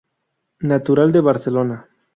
[0.61, 1.87] Natural de Barcelona.